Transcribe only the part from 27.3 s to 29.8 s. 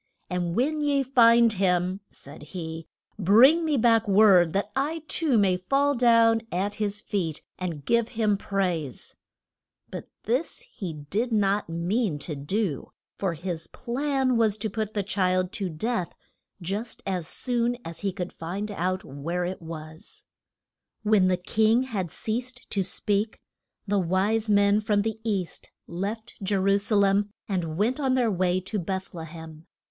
and went on their way to Beth le hem.